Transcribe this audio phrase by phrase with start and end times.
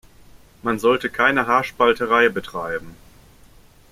[0.63, 2.95] Man sollte keine Haarspalterei betreiben.